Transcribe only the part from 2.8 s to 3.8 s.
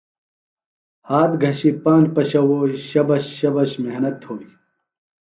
شبش شبش